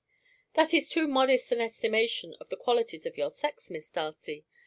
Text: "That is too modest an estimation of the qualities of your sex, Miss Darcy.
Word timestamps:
"That 0.55 0.73
is 0.73 0.89
too 0.89 1.07
modest 1.07 1.51
an 1.51 1.61
estimation 1.61 2.33
of 2.39 2.49
the 2.49 2.57
qualities 2.57 3.05
of 3.05 3.19
your 3.19 3.29
sex, 3.29 3.69
Miss 3.69 3.91
Darcy. 3.91 4.45